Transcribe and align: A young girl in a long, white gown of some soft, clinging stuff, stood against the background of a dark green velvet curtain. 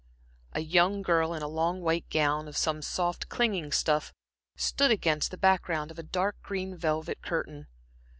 A 0.53 0.61
young 0.61 1.03
girl 1.03 1.31
in 1.31 1.43
a 1.43 1.47
long, 1.47 1.79
white 1.81 2.09
gown 2.09 2.47
of 2.47 2.57
some 2.57 2.81
soft, 2.81 3.29
clinging 3.29 3.71
stuff, 3.71 4.11
stood 4.55 4.89
against 4.89 5.29
the 5.29 5.37
background 5.37 5.91
of 5.91 5.99
a 5.99 6.01
dark 6.01 6.41
green 6.41 6.75
velvet 6.75 7.21
curtain. 7.21 7.67